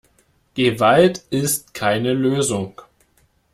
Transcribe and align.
Gewalt 0.55 1.19
ist 1.29 1.75
keine 1.75 2.13
Lösung. 2.13 2.81